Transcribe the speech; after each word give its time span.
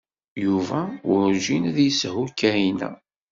Yuba 0.43 0.79
werǧin 1.09 1.63
ad 1.69 1.77
yeshu 1.85 2.23
Kahina. 2.39 2.89